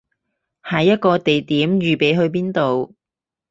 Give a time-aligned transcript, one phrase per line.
[0.63, 2.95] 下一個地點預備去邊度